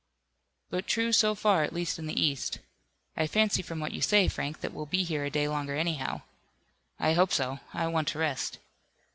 [0.71, 2.57] "But true so far, at least in the east.
[3.15, 6.21] I fancy from what you say, Frank, that we'll be here a day longer anyhow.
[6.99, 8.57] I hope so, I want to rest."